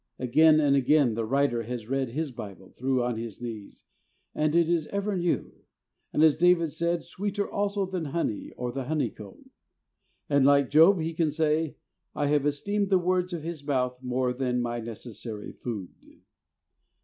[0.17, 3.83] Again and again the writer has read his Bible through on his knees,
[4.33, 5.51] and it is ever new,
[6.11, 9.51] and as David said, "sweeter also than honey or the honeycomb."
[10.27, 11.75] And like Job he can say,
[12.15, 15.89] *'I have esteemed the words of His mouth more than my necessary food."